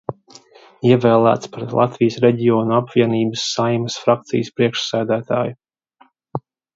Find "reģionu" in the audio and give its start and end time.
2.23-2.75